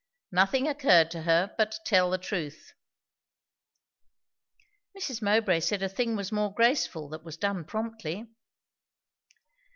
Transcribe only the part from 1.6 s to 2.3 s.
to tell the